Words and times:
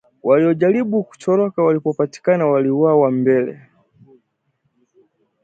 Waliojaribu 0.23 1.03
kutoroka, 1.03 1.63
walipopatikana 1.63 2.45
waliuawa 2.47 3.11
mbele 3.11 3.59